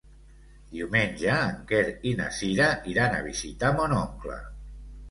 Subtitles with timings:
[0.71, 4.43] Diumenge en Quer i na Cira iran a visitar mon oncle.